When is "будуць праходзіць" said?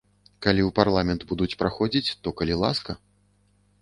1.31-2.13